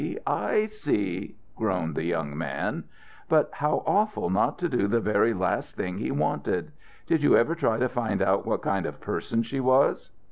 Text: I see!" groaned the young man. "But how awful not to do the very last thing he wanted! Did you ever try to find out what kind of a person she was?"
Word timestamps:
I 0.25 0.65
see!" 0.65 1.35
groaned 1.55 1.93
the 1.93 2.03
young 2.05 2.35
man. 2.35 2.85
"But 3.29 3.51
how 3.53 3.83
awful 3.85 4.31
not 4.31 4.57
to 4.57 4.67
do 4.67 4.87
the 4.87 4.99
very 4.99 5.31
last 5.31 5.75
thing 5.75 5.99
he 5.99 6.09
wanted! 6.09 6.71
Did 7.05 7.21
you 7.21 7.37
ever 7.37 7.53
try 7.53 7.77
to 7.77 7.87
find 7.87 8.19
out 8.19 8.43
what 8.43 8.63
kind 8.63 8.87
of 8.87 8.95
a 8.95 8.97
person 8.97 9.43
she 9.43 9.59
was?" 9.59 10.09